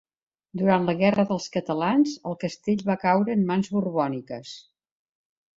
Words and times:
Durant 0.61 0.87
la 0.89 0.95
Guerra 1.01 1.25
dels 1.31 1.45
catalans 1.57 2.15
el 2.31 2.37
castell 2.45 2.81
va 2.89 2.97
caure 3.05 3.37
en 3.39 3.47
mans 3.53 3.73
borbòniques. 3.77 4.59